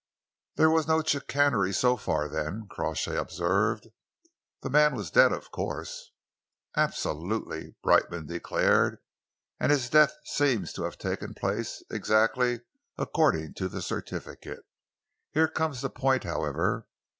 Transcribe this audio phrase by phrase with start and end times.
[0.55, 3.87] "There was no chicanery so far, then," Crawshay observed.
[4.63, 6.09] "The man was dead, of course?"
[6.75, 8.97] "Absolutely," Brightman declared,
[9.59, 12.61] "and his death seems to have taken place exactly
[12.97, 14.63] according to the certificate.
[15.33, 16.87] Here comes the point, however.